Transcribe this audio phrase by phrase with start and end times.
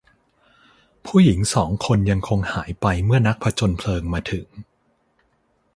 [1.05, 4.47] ผู้หญิงสองคนยังคงหายไปเมื่อนักผจญเพลิงมาถึง